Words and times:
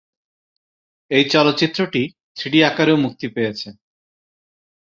এ 1.11 1.19
চলচ্চিত্রটি 1.31 2.01
থ্রিডি 2.37 2.59
আকারেও 2.63 2.97
মুক্তি 2.97 3.27
পেয়েছে। 3.35 3.69